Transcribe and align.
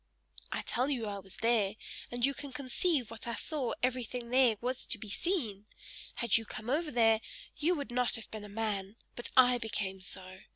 "I 0.51 0.63
tell 0.63 0.89
you 0.89 1.05
I 1.05 1.19
was 1.19 1.35
there, 1.35 1.75
and 2.09 2.25
you 2.25 2.33
can 2.33 2.51
conceive 2.51 3.09
that 3.09 3.27
I 3.27 3.35
saw 3.35 3.75
everything 3.83 4.31
there 4.31 4.57
was 4.59 4.87
to 4.87 4.97
be 4.97 5.11
seen. 5.11 5.67
Had 6.15 6.37
you 6.37 6.43
come 6.47 6.71
over 6.71 6.89
there, 6.89 7.21
you 7.57 7.75
would 7.75 7.91
not 7.91 8.15
have 8.15 8.31
been 8.31 8.43
a 8.43 8.49
man; 8.49 8.95
but 9.15 9.29
I 9.37 9.59
became 9.59 10.01
so! 10.01 10.39